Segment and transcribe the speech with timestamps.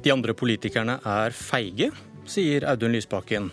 [0.00, 1.90] De andre politikerne er feige,
[2.24, 3.50] sier Audun Lysbakken.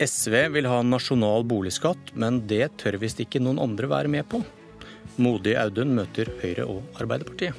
[0.00, 4.40] SV vil ha nasjonal boligskatt, men det tør visst ikke noen andre være med på.
[5.20, 7.52] Modig Audun møter Høyre og Arbeiderpartiet.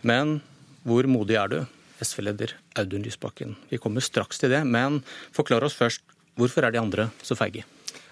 [0.00, 0.38] Men
[0.88, 1.58] hvor modig er du,
[2.00, 3.58] SV-leder Audun Lysbakken?
[3.68, 5.02] Vi kommer straks til det, men
[5.36, 6.00] forklar oss først.
[6.40, 7.68] Hvorfor er de andre så feige?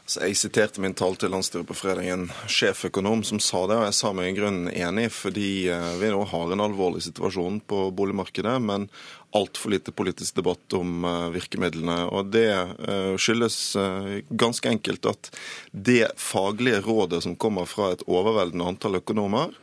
[0.07, 3.89] Så jeg siterte min tale til landsstyret på fredag en sjeføkonom som sa det, og
[3.89, 7.81] jeg sa meg i grunnen enig, fordi eh, vi nå har en alvorlig situasjon på
[7.99, 8.87] boligmarkedet, men
[9.35, 11.99] altfor lite politisk debatt om eh, virkemidlene.
[12.15, 13.59] Og det eh, skyldes
[14.31, 15.33] ganske enkelt at
[15.73, 19.59] det faglige rådet som kommer fra et overveldende antall økonomer,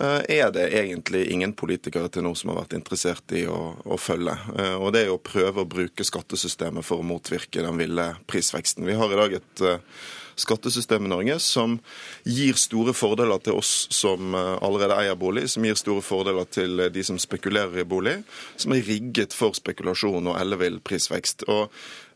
[0.00, 4.36] er det egentlig ingen politikere til nå som har vært interessert i å, å, følge.
[4.56, 8.86] Eh, og det er å prøve å bruke skattesystemet for å motvirke den ville prisveksten.
[8.88, 10.02] Vi har i dag et eh,
[10.40, 11.76] skattesystem i Norge som
[12.24, 17.04] gir store fordeler til oss som allerede eier bolig, som gir store fordeler til de
[17.04, 18.22] som spekulerer i bolig,
[18.56, 21.44] som er rigget for spekulasjon og ellevill prisvekst.
[21.52, 21.68] Og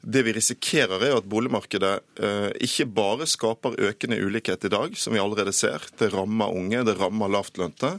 [0.07, 5.17] det vi risikerer, er at boligmarkedet eh, ikke bare skaper økende ulikhet i dag, som
[5.17, 5.85] vi allerede ser.
[5.99, 7.95] Det rammer unge, det rammer lavtlønte.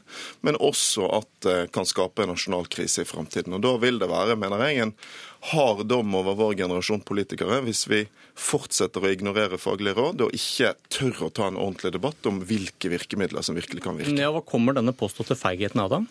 [0.46, 3.58] Men også at det kan skape en nasjonal krise i framtiden.
[3.58, 4.94] Og da vil det være, mener jeg, en
[5.52, 10.74] hard dom over vår generasjon politikere hvis vi fortsetter å ignorere faglige råd og ikke
[10.92, 14.16] tør å ta en ordentlig debatt om hvilke virkemidler som virkelig kan virke.
[14.20, 16.02] Ja, Hva kommer denne påståtte feigheten av, da?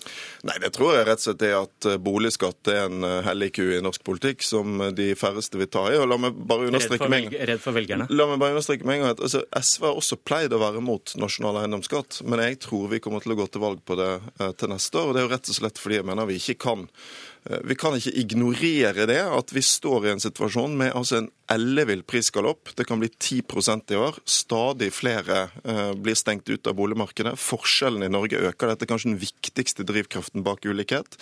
[0.46, 3.50] Nei, Det tror jeg rett og slett er at eh, boligskatt er en eh, hellig
[3.58, 5.98] ku i norsk politikk som de færreste vil ta i.
[6.00, 8.08] og La meg bare understreke meg Redd for velgerne?
[8.14, 11.60] La meg bare understreke meg at altså, SV har også pleid å være mot nasjonal
[11.64, 14.72] eiendomsskatt, men jeg tror vi kommer til å gå til valg på det eh, til
[14.72, 15.10] neste år.
[15.10, 17.76] og Det er jo rett og slett fordi jeg mener vi ikke kan Eh, vi
[17.76, 22.70] kan ikke ignorere det, at vi står i en situasjon med altså en ellevill prisgalopp.
[22.76, 24.18] Det kan bli 10% i år.
[24.24, 27.34] Stadig flere eh, blir stengt ut av boligmarkedet.
[27.40, 28.72] Forskjellene i Norge øker.
[28.72, 31.18] Dette er kanskje den viktigste drivkraften bak ulikhet.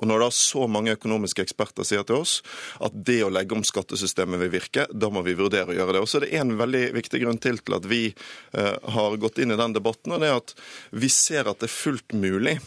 [0.00, 2.38] Og når da så mange økonomiske eksperter sier til oss
[2.84, 6.04] at det å legge om skattesystemet vil virke, da må vi vurdere å gjøre det.
[6.04, 9.40] Og så er det en veldig viktig grunn til til at vi eh, har gått
[9.42, 10.54] inn i den debatten, og det er at
[10.90, 12.58] vi ser at det er fullt mulig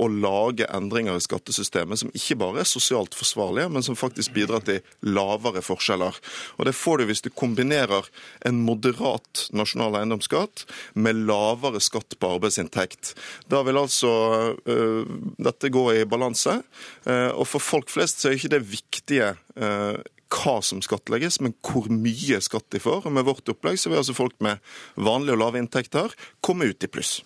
[0.00, 4.64] å lage endringer i skattesystemet som ikke bare er sosialt forsvarlige, men som faktisk bidrar
[4.66, 6.18] til lavere forskjeller.
[6.58, 8.06] Og Det får du hvis du kombinerer
[8.46, 13.14] en moderat nasjonal eiendomsskatt med lavere skatt på arbeidsinntekt.
[13.50, 14.12] Da vil altså
[14.56, 15.02] uh,
[15.38, 16.60] dette gå i balanse.
[17.06, 20.00] Uh, og for folk flest så er ikke det viktige uh,
[20.30, 23.06] hva som skattlegges, men hvor mye skatt de får.
[23.06, 24.62] Og Med vårt opplegg så vil altså folk med
[24.94, 27.18] vanlige og lave inntekter komme ut i pluss.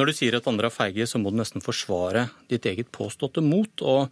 [0.00, 3.44] Når du sier at andre er feige, så må du nesten forsvare ditt eget påståtte
[3.44, 3.82] mot.
[3.84, 4.08] Og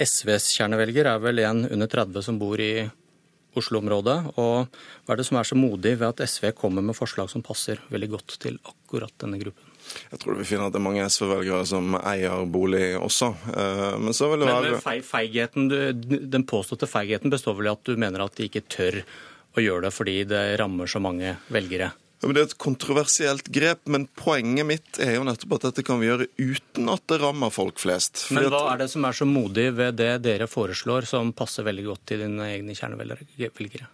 [0.00, 2.88] SVs kjernevelger er vel en under 30 som bor i
[3.56, 4.18] Oslo-området.
[4.36, 7.44] Og hva er det som er så modig ved at SV kommer med forslag som
[7.44, 9.64] passer veldig godt til akkurat denne gruppen?
[10.12, 13.30] Jeg tror vi finner at det er mange SV-velgere som eier bolig også.
[13.54, 14.74] Eh, men så vil det være...
[14.84, 15.70] Men feigheten,
[16.28, 19.00] Den påståtte feigheten består vel i at du mener at de ikke tør
[19.56, 21.92] å gjøre det fordi det rammer så mange velgere?
[22.18, 26.00] Ja, det er et kontroversielt grep, men poenget mitt er jo nettopp at dette kan
[26.00, 28.24] vi gjøre uten at det rammer folk flest.
[28.34, 31.86] Men hva er det som er så modig ved det dere foreslår, som passer veldig
[31.92, 33.86] godt til dine egne kjernevelgere?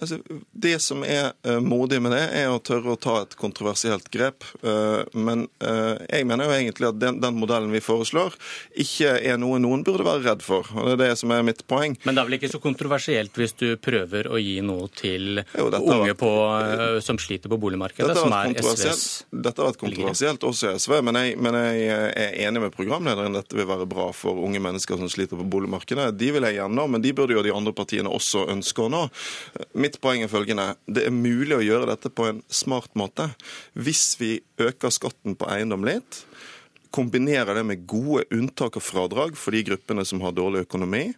[0.00, 0.18] Altså,
[0.52, 4.46] det som er uh, modig med det, er å tørre å ta et kontroversielt grep.
[4.64, 8.36] Uh, men uh, jeg mener jo egentlig at den, den, modellen vi foreslår,
[8.80, 10.68] ikke er noe noen burde være redd for.
[10.72, 11.98] og Det er det som er mitt poeng.
[12.06, 15.68] Men det er vel ikke så kontroversielt hvis du prøver å gi noe til jo,
[15.68, 16.32] unge på,
[17.04, 21.18] som sliter på boligmarkedet, som er SVs Dette har vært kontroversielt også i SV, men
[21.20, 23.36] jeg, men jeg er enig med programlederen.
[23.36, 26.10] Dette vil være bra for unge mennesker som sliter på boligmarkedet.
[26.16, 29.04] De vil jeg gjennom, men de burde jo de andre partiene også ønske å nå.
[29.82, 30.74] Mitt poeng er følgende.
[30.86, 33.30] Det er mulig å gjøre dette på en smart måte.
[33.74, 36.22] Hvis vi øker skatten på eiendom litt,
[36.92, 41.08] kombinerer det med gode unntak og fradrag for de gruppene som har dårlig økonomi,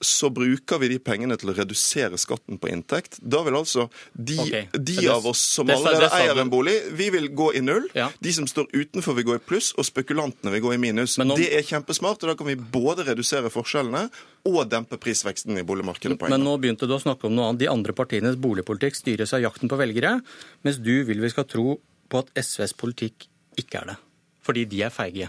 [0.00, 3.18] så bruker vi de pengene til å redusere skatten på inntekt.
[3.20, 4.68] Da vil altså de, okay.
[4.72, 7.88] de det, av oss som allerede eier en bolig, vi vil gå i null.
[7.96, 8.08] Ja.
[8.18, 11.18] De som står utenfor vil gå i pluss, og spekulantene vil gå i minus.
[11.20, 14.06] Om, det er kjempesmart, og da kan vi både redusere forskjellene
[14.48, 16.16] og dempe prisveksten i boligmarkedet.
[16.18, 17.60] på en Men nå begynte du å snakke om noe annet.
[17.60, 20.16] De andre partienes boligpolitikk styres av jakten på velgere,
[20.64, 21.76] mens du vil vi skal tro
[22.10, 23.28] på at SVs politikk
[23.60, 23.98] ikke er det.
[24.40, 25.28] Fordi de er feige.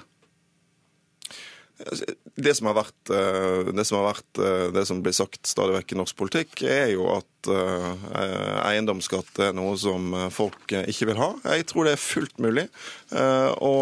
[2.42, 5.78] Det som har vært eh, det som, har vært, eh, det som blir sagt stadig
[5.80, 11.21] vekk i norsk politikk, er jo at at eiendomsskatt er noe som folk ikke vil
[11.21, 11.31] ha.
[11.55, 12.67] Jeg tror det er fullt mulig
[13.11, 13.73] å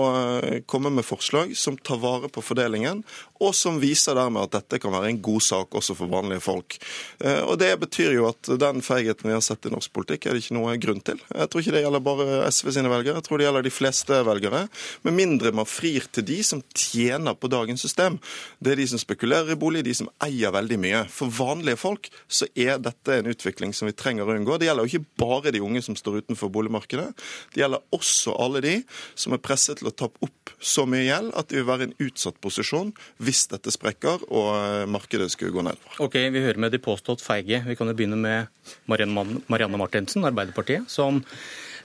[0.70, 3.04] komme med forslag som tar vare på fordelingen,
[3.40, 6.78] og som viser dermed at dette kan være en god sak også for vanlige folk.
[7.48, 10.44] Og Det betyr jo at den feigheten vi har sett i norsk politikk, er det
[10.44, 11.20] ikke noe grunn til.
[11.36, 14.22] Jeg tror ikke det gjelder bare SV sine velgere, jeg tror det gjelder de fleste
[14.28, 14.64] velgere.
[15.08, 18.20] Med mindre man frir til de som tjener på dagens system.
[18.60, 21.04] Det er de som spekulerer i bolig, de som eier veldig mye.
[21.14, 24.58] For vanlige folk så er dette en utvikling som vi trenger å unngå.
[24.60, 27.08] Det gjelder jo ikke bare de unge som står utenfor boligmarkedet.
[27.54, 28.76] Det gjelder også alle de
[29.16, 31.90] som er presset til å tappe opp så mye gjeld at de vil være i
[31.90, 32.92] en utsatt posisjon
[33.24, 35.98] hvis dette sprekker og eh, markedet skulle gå nedover.
[36.04, 37.64] Ok, Vi hører med de påstått feige.
[37.66, 38.50] Vi kan jo begynne med
[38.90, 41.24] Marianne Martinsen, Arbeiderpartiet, som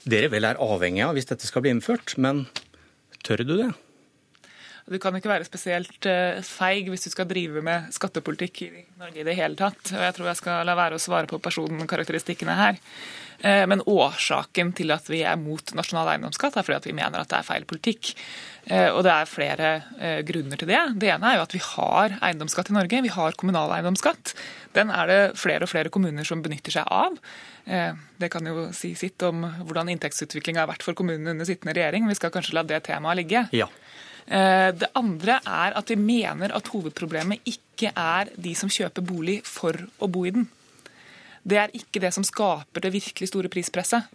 [0.05, 2.17] dere vel er avhengig av hvis dette skal bli innført.
[2.21, 2.47] Men
[3.25, 3.73] tør du det?
[4.85, 8.71] Du kan ikke være spesielt eh, feig hvis du skal drive med skattepolitikk i
[9.01, 9.81] Norge i det hele tatt.
[9.95, 12.81] Og jeg tror jeg skal la være å svare på personkarakteristikkene her.
[13.41, 17.17] Eh, men årsaken til at vi er mot nasjonal eiendomsskatt, er fordi at vi mener
[17.17, 18.13] at det er feil politikk.
[18.69, 19.73] Eh, og det er flere
[20.29, 20.85] grunner til det.
[21.01, 23.03] Det ene er jo at vi har eiendomsskatt i Norge.
[23.09, 24.37] Vi har kommunal eiendomsskatt.
[24.77, 27.17] Den er det flere og flere kommuner som benytter seg av.
[27.65, 32.11] Det kan jo si sitt om hvordan inntektsutviklinga har vært for kommunene under sittende regjering.
[32.11, 33.47] Vi skal kanskje la det temaet ligge.
[33.57, 33.71] Ja.
[34.27, 39.41] Eh, det andre er at vi mener at hovedproblemet ikke er de som kjøper bolig
[39.47, 40.49] for å bo i den.
[41.45, 44.09] Det er ikke det som skaper det virkelig store prispresset.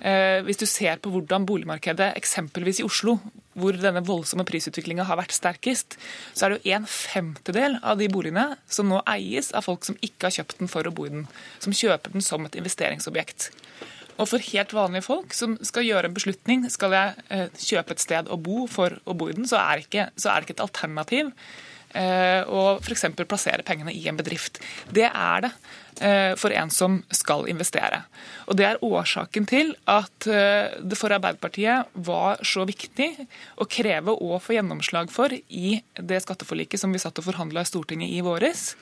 [0.00, 3.18] Eh, hvis du ser på hvordan boligmarkedet eksempelvis i Oslo,
[3.58, 5.98] hvor denne voldsomme prisutviklinga har vært sterkest,
[6.32, 9.98] så er det jo en femtedel av de boligene som nå eies av folk som
[10.00, 11.26] ikke har kjøpt den for å bo i den.
[11.60, 13.50] Som kjøper den som et investeringsobjekt.
[14.22, 18.04] Og for helt vanlige folk som skal gjøre en beslutning, skal jeg eh, kjøpe et
[18.04, 20.58] sted å bo for å bo i den, så er, ikke, så er det ikke
[20.60, 21.32] et alternativ
[21.98, 23.08] eh, å f.eks.
[23.18, 24.62] plassere pengene i en bedrift.
[24.94, 25.50] Det er det
[26.06, 28.04] eh, for en som skal investere.
[28.46, 33.08] Og Det er årsaken til at det for Arbeiderpartiet var så viktig
[33.58, 37.70] å kreve og få gjennomslag for i det skatteforliket som vi satt og forhandla i
[37.72, 38.72] Stortinget i våres,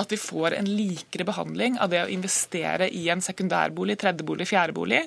[0.00, 5.02] at vi får en likere behandling av det å investere i en sekundærbolig, tredjebolig, fjerdebolig,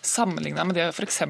[0.00, 1.22] sammenligna med det å f.eks.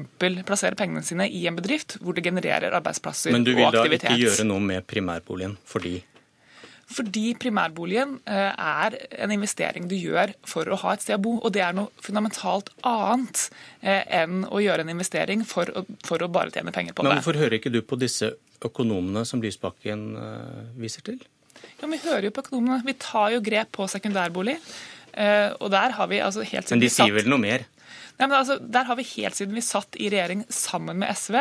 [0.47, 3.43] plassere pengene sine i en bedrift hvor det genererer arbeidsplasser og aktivitet.
[3.43, 5.97] Men du vil da ikke gjøre noe med primærboligen fordi?
[6.91, 11.35] Fordi primærboligen eh, er en investering du gjør for å ha et sted å bo.
[11.39, 13.45] Og det er noe fundamentalt annet
[13.79, 17.11] eh, enn å gjøre en investering for å, for å bare tjene penger på det.
[17.11, 21.21] Men hvorfor hører ikke du på disse økonomene som Lysbakken eh, viser til?
[21.81, 22.81] Ja, Vi hører jo på økonomene.
[22.85, 24.57] Vi tar jo grep på sekundærbolig.
[25.11, 27.65] Eh, og der har vi altså helt siden Men de sier vel noe mer?
[28.21, 31.39] Men altså, Der har vi helt siden vi satt i regjering sammen med SV,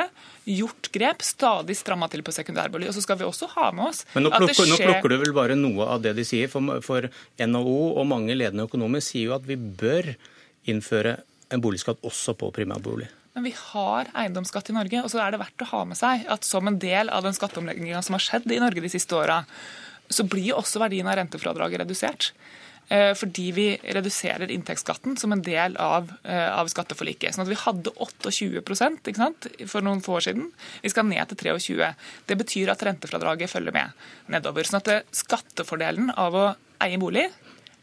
[0.48, 2.88] gjort grep, stadig stramma til på sekundærbolig.
[2.88, 4.72] Og så skal vi også ha med oss Men nå plukker, skjer...
[4.72, 6.48] nå plukker, du vel bare noe av det de sier.
[6.50, 10.14] For, for NHO og mange ledende økonomer sier jo at vi bør
[10.70, 11.18] innføre
[11.50, 13.10] en boligskatt også på primærbolig.
[13.36, 16.24] Men vi har eiendomsskatt i Norge, og så er det verdt å ha med seg
[16.32, 19.44] at som en del av den skatteomlegginga som har skjedd i Norge de siste åra,
[20.10, 22.32] så blir også verdien av rentefradraget redusert.
[22.90, 27.34] Eh, fordi vi reduserer inntektsskatten som en del av, eh, av skatteforliket.
[27.34, 30.50] Sånn at Vi hadde 28 ikke sant, for noen få år siden.
[30.82, 31.94] Vi skal ned til 23
[32.26, 33.92] Det betyr at rentefradraget følger med
[34.28, 34.64] nedover.
[34.64, 37.30] Sånn at eh, skattefordelen av å eie bolig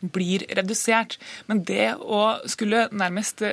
[0.02, 1.18] blir redusert.
[1.50, 3.44] Men det å skulle nærmest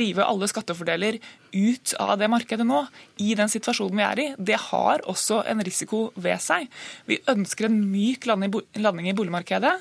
[0.00, 1.20] rive alle skattefordeler
[1.50, 2.84] ut av det markedet nå,
[3.22, 6.68] i den situasjonen vi er i, det har også en risiko ved seg.
[7.10, 9.74] Vi ønsker en myk landing i boligmarkedet.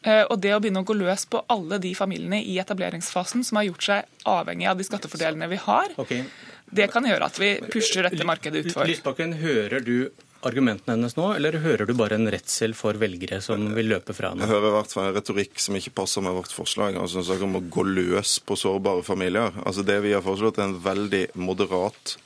[0.00, 3.60] Eh, og det å begynne å gå løs på alle de familiene i etableringsfasen som
[3.60, 6.24] har gjort seg avhengig av de skattefordelene vi har, okay.
[6.72, 8.88] det kan gjøre at vi pusher dette markedet utfor.
[8.88, 10.08] Lysbakken, hører du
[10.46, 14.32] argumentene hennes nå, eller hører du bare en redsel for velgere som vil løpe fra
[14.32, 14.46] henne?
[14.46, 16.96] Jeg hører i hvert fall en retorikk som ikke passer med vårt forslag.
[16.96, 19.56] altså Snakk om å gå løs på sårbare familier.
[19.64, 22.16] Altså Det vi har foreslått, er en veldig moderat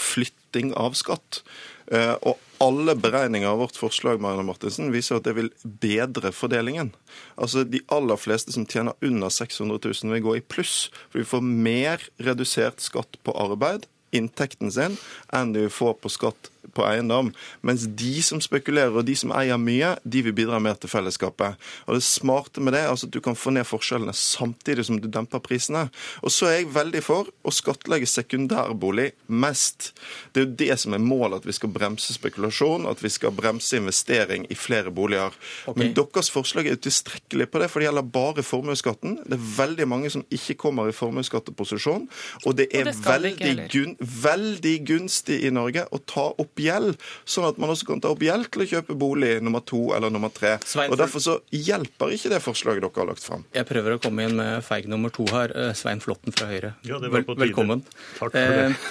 [0.00, 1.42] flytting av skatt.
[1.90, 6.92] Eh, og alle beregninger av vårt forslag Marianne Martinsen, viser at det vil bedre fordelingen.
[7.40, 10.90] Altså De aller fleste som tjener under 600 000 vil gå i pluss.
[11.10, 14.96] For vi får mer redusert skatt på arbeid, inntekten sin,
[15.34, 17.32] enn de får på skatt på eiendom.
[17.66, 21.58] Mens de som spekulerer og de som eier mye, de vil bidra mer til fellesskapet.
[21.86, 25.00] Og Det smarte med det er altså at du kan få ned forskjellene samtidig som
[25.00, 25.88] du demper prisene.
[26.22, 29.92] Og så er jeg veldig for å skattlegge sekundærbolig mest.
[30.32, 33.34] Det er jo det som er målet, at vi skal bremse spekulasjon, at vi skal
[33.34, 35.34] bremse investering i flere boliger.
[35.66, 35.78] Okay.
[35.80, 39.18] Men deres forslag er utilstrekkelig på det, for det gjelder bare formuesskatten.
[39.26, 42.08] Det er veldig mange som ikke kommer i formuesskatteposisjon,
[42.44, 46.96] og det er og det veldig, gun, veldig gunstig i Norge å ta opp gjeld,
[47.28, 50.12] sånn at man også kan ta opp gjeld til å kjøpe bolig nummer to eller
[50.12, 50.56] nummer tre.
[50.86, 53.44] Og Derfor så hjelper ikke det forslaget dere har lagt fram.
[53.56, 55.54] Jeg prøver å komme inn med feig nummer to her.
[55.56, 56.74] Eh, Svein Flåtten fra Høyre.
[56.86, 57.46] Ja, det var på tide.
[57.46, 57.84] Velkommen.
[58.18, 58.66] Takk for det.
[58.70, 58.90] Eh,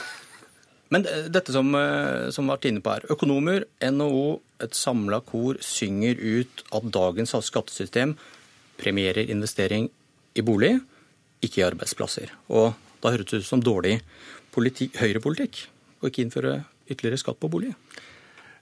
[0.89, 1.69] men dette som,
[2.33, 3.03] som vært inne på her.
[3.13, 8.15] Økonomer, NHO, et samla kor synger ut at dagens skattesystem
[8.79, 9.89] premierer investering
[10.33, 10.79] i bolig,
[11.45, 12.33] ikke i arbeidsplasser.
[12.49, 12.73] Og
[13.03, 13.99] da høres det ut som dårlig
[14.55, 15.61] høyrepolitikk
[16.01, 16.53] å ikke innføre
[16.89, 17.73] ytterligere skatt på bolig.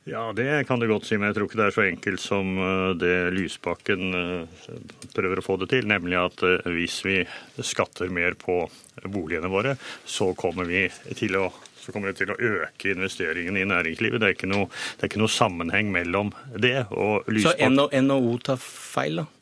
[0.07, 2.51] Ja, det kan du godt si, men jeg tror ikke det er så enkelt som
[2.63, 4.67] eh, det Lysbakken eh,
[5.11, 5.87] prøver å få det til.
[5.91, 7.17] Nemlig at eh, hvis vi
[7.59, 8.61] skatter mer på
[9.03, 9.75] boligene våre,
[10.07, 10.85] så kommer vi
[11.17, 11.49] til å
[11.87, 14.19] så kommer det til å øke investeringene i næringslivet.
[14.19, 14.65] Det er ikke noe,
[14.99, 17.79] er ikke noe sammenheng mellom det og Lysbakken.
[17.79, 19.36] Så NHO tar feil, da?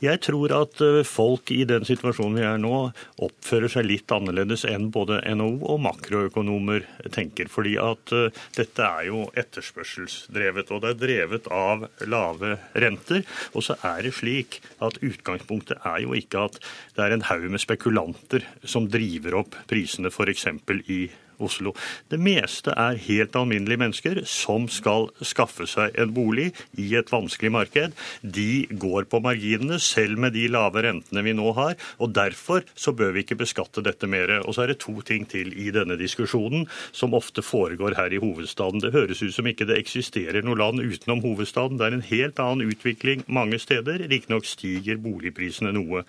[0.00, 2.76] Jeg tror at eh, folk i den situasjonen vi er nå,
[3.20, 7.50] oppfører seg litt annerledes enn både NHO og makroøkonomer tenker.
[7.52, 13.26] Fordi at eh, dette er jo etterspørselsdrevet, og det er drevet av lave renter.
[13.52, 16.60] Og så er det slik at utgangspunktet er jo ikke at
[16.96, 20.48] det er en haug med spekulanter som driver opp prisene f.eks.
[20.88, 21.02] i
[21.40, 21.74] Oslo.
[22.10, 27.52] Det meste er helt alminnelige mennesker som skal skaffe seg en bolig i et vanskelig
[27.54, 27.96] marked.
[28.22, 31.76] De går på marginene, selv med de lave rentene vi nå har.
[31.98, 34.40] og Derfor så bør vi ikke beskatte dette mer.
[34.44, 38.20] Og så er det to ting til i denne diskusjonen som ofte foregår her i
[38.22, 38.82] hovedstaden.
[38.82, 41.78] Det høres ut som ikke det eksisterer noe land utenom hovedstaden.
[41.80, 44.06] Det er en helt annen utvikling mange steder.
[44.10, 46.04] Riktignok stiger boligprisene noe.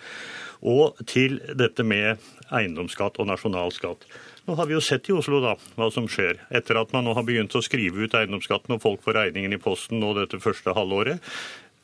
[0.62, 2.22] Og til dette med
[2.54, 4.06] eiendomsskatt og nasjonalskatt.
[4.48, 6.40] Nå har vi jo sett i Oslo da, hva som skjer.
[6.50, 9.62] Etter at man nå har begynt å skrive ut eiendomsskatten og folk får regningen i
[9.62, 11.22] posten nå dette første halvåret.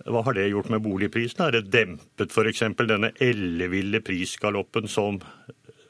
[0.08, 1.48] Hva har det gjort med boligprisene?
[1.48, 2.64] Er det dempet f.eks.
[2.80, 5.22] denne elleville prisgaloppen som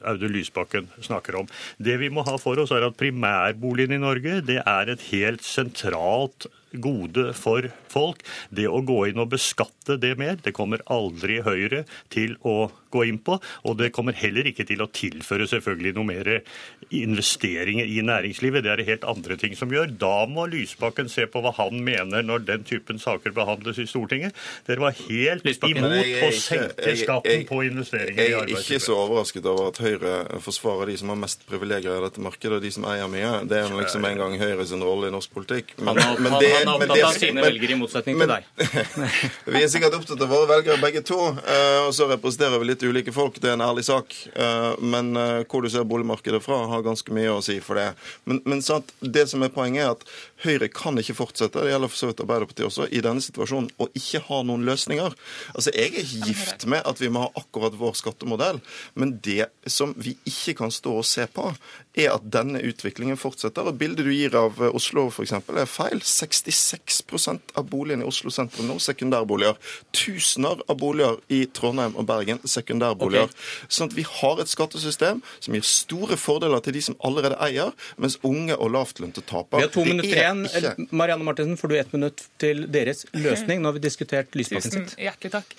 [0.06, 1.48] Audun Lysbakken snakker om.
[1.78, 5.42] Det vi må ha for oss, er at primærboligen i Norge det er et helt
[5.46, 8.24] sentralt gode for folk.
[8.54, 13.04] Det å gå inn og beskatte det mer, det kommer aldri Høyre til å gå
[13.08, 13.38] inn på.
[13.68, 16.30] Og det kommer heller ikke til å tilføre selvfølgelig noe mer
[16.94, 18.64] investeringer i næringslivet.
[18.64, 19.92] Det er det helt andre ting som gjør.
[20.00, 24.36] Da må Lysbakken se på hva han mener når den typen saker behandles i Stortinget.
[24.68, 25.84] Dere var helt Lysbakken.
[25.84, 28.68] imot å senke skatten på investeringer i arbeidslivet.
[28.68, 32.06] Jeg er ikke så overrasket over at Høyre forsvarer de som har mest privilegier i
[32.06, 33.34] dette markedet, og de som eier mye.
[33.48, 35.76] Det er liksom en gang Høyre sin rolle i norsk politikk.
[35.84, 38.48] Men, men det han er opptatt av sine velgere, i motsetning til deg.
[39.54, 42.84] vi er sikkert opptatt av våre velgere begge to, eh, og så representerer vi litt
[42.84, 43.40] ulike folk.
[43.42, 44.14] Det er en ærlig sak.
[44.34, 47.90] Eh, men eh, hvor du ser boligmarkedet fra, har ganske mye å si for det.
[48.28, 50.06] Men, men sant, det som er poenget, er at
[50.44, 53.88] Høyre kan ikke fortsette, det gjelder for så vidt Arbeiderpartiet også, i denne situasjonen å
[53.98, 55.16] ikke ha noen løsninger.
[55.54, 58.60] Altså, Jeg er ikke gift med at vi må ha akkurat vår skattemodell,
[58.94, 61.50] men det som vi ikke kan stå og se på,
[61.98, 63.66] er at denne utviklingen fortsetter.
[63.66, 65.32] og Bildet du gir av Oslo f.eks.
[65.32, 66.02] er feil.
[66.04, 69.56] 66 6 av boligene i Oslo sentrum nå sekundærboliger.
[69.94, 73.28] Tusener av boliger i Trondheim og Bergen sekundærboliger.
[73.28, 73.68] Okay.
[73.72, 77.74] Sånn at vi har et skattesystem som gir store fordeler til de som allerede eier,
[77.96, 79.58] mens unge og lavtlønte taper.
[79.58, 80.27] Vi har to minutter igjen.
[80.34, 80.88] Ikke...
[80.90, 83.62] Marianne Martinsen, får du ett minutt til deres løsning?
[83.62, 84.92] Nå har vi diskutert Lysbakken sitt.
[84.92, 85.56] Tusen hjertelig takk.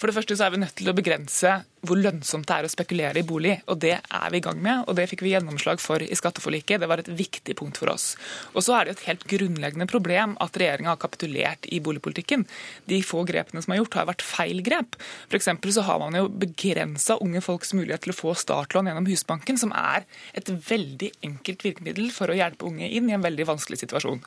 [0.00, 1.50] For det første så er vi nødt til å begrense
[1.84, 3.58] hvor lønnsomt det er å spekulere i bolig.
[3.68, 6.80] Og det er vi i gang med, og det fikk vi gjennomslag for i skatteforliket.
[6.80, 8.14] Det var et viktig punkt for oss.
[8.54, 12.46] Og så er det et helt grunnleggende problem at regjeringa har kapitulert i boligpolitikken.
[12.88, 14.96] De få grepene som er gjort, har vært feil grep.
[15.28, 19.60] For så har man jo begrensa unge folks mulighet til å få startlån gjennom Husbanken,
[19.60, 23.82] som er et veldig enkelt virkemiddel for å hjelpe unge inn i en veldig vanskelig
[23.84, 24.24] situasjon.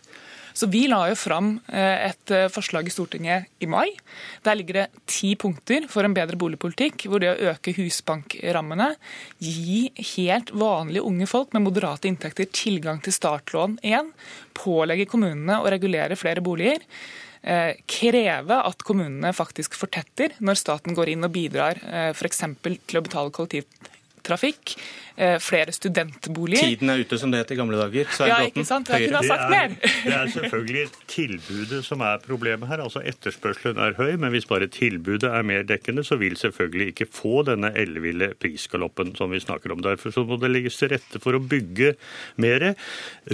[0.54, 3.90] Så Vi la jo fram eh, et eh, forslag i Stortinget i mai.
[4.46, 8.92] Der ligger det ti punkter for en bedre boligpolitikk, hvor det å øke husbankrammene,
[9.42, 14.14] gi helt vanlige unge folk med moderate inntekter tilgang til startlån igjen,
[14.58, 16.86] pålegge kommunene å regulere flere boliger,
[17.42, 21.82] eh, kreve at kommunene faktisk fortetter når staten går inn og bidrar
[22.14, 22.46] f.eks.
[22.62, 23.93] til å betale kollektivtrafikk,
[25.16, 26.64] Eh, flere studentboliger.
[26.66, 28.08] Tiden er ute, som det het i gamle dager.
[28.26, 28.90] ja, ikke sant?
[28.90, 29.76] Jeg kunne ha sagt mer.
[29.78, 32.82] Det er selvfølgelig tilbudet som er problemet her.
[32.82, 37.06] Altså Etterspørselen er høy, men hvis bare tilbudet er mer dekkende, så vil selvfølgelig ikke
[37.14, 39.84] få denne elleville prisgaloppen som vi snakker om.
[39.86, 41.94] Derfor så må det legges til rette for å bygge
[42.42, 42.74] mer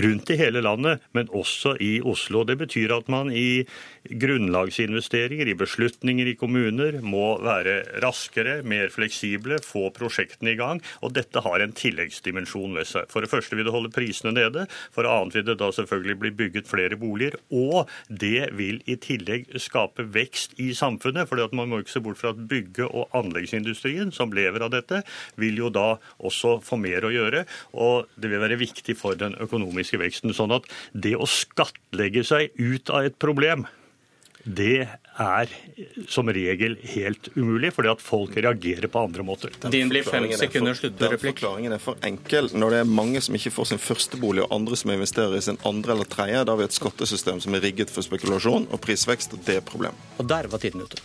[0.04, 2.44] rundt i hele landet, men også i Oslo.
[2.44, 3.64] Det betyr at man i
[4.04, 10.79] grunnlagsinvesteringer, i beslutninger i kommuner, må være raskere, mer fleksible, få prosjektene i gang.
[10.80, 11.00] Gang.
[11.04, 13.10] Og dette har en tilleggsdimensjon ved seg.
[13.12, 14.68] For det første vil det holde prisene nede.
[14.92, 17.38] For det annet vil det da selvfølgelig bli bygget flere boliger.
[17.52, 21.30] Og det vil i tillegg skape vekst i samfunnet.
[21.30, 25.04] For man må ikke se bort fra at bygge- og anleggsindustrien, som lever av dette,
[25.38, 27.46] vil jo da også få mer å gjøre.
[27.74, 30.34] Og det vil være viktig for den økonomiske veksten.
[30.36, 33.66] Sånn at det å skattlegge seg ut av et problem
[34.44, 34.88] det
[35.20, 35.52] er
[36.08, 39.52] som regel helt umulig, fordi at folk reagerer på andre måter.
[39.72, 41.36] Din blir fem sekunder sluttreplikk.
[41.36, 42.48] Forklaringen er for enkel.
[42.56, 45.44] Når det er mange som ikke får sin første bolig, og andre som investerer i
[45.44, 48.84] sin andre eller tredje, da har vi et skattesystem som er rigget for spekulasjon og
[48.84, 50.08] prisvekst, og det er problemet.
[50.18, 51.04] Og der var tiden ute.